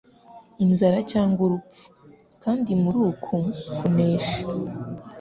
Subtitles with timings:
[0.63, 1.85] inzara cyangwa urupfu.
[2.43, 3.35] Kandi muri uku
[3.77, 4.39] kunesha